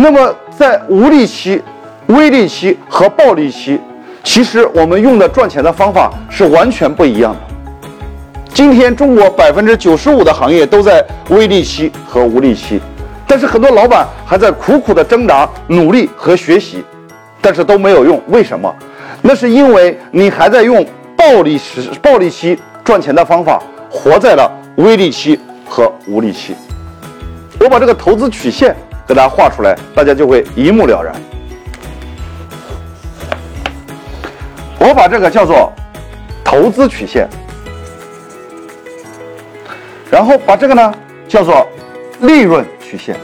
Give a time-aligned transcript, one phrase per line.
[0.00, 1.60] 那么在无利期、
[2.06, 3.80] 微利期和暴利期，
[4.22, 7.40] 其实我们用的赚钱的方法是完全不一样的。
[8.54, 12.80] 今天中国百分之九十五的行业都在微利期和无利期，
[13.26, 16.84] 但是很多老板还在苦苦的挣扎、努力和学习，
[17.40, 18.22] 但是都没有用。
[18.28, 18.72] 为什么？
[19.20, 20.86] 那是因为你还在用
[21.16, 23.60] 暴利时、暴利期赚钱的方法，
[23.90, 26.54] 活在了微利期和无利期。
[27.58, 28.76] 我把这个投资曲线
[29.08, 31.14] 给大家画出来，大家就会一目了然。
[34.78, 35.72] 我把这个叫做
[36.44, 37.26] 投资曲线。
[40.10, 40.94] 然后把这个呢
[41.26, 41.66] 叫做
[42.20, 43.16] 利润曲线。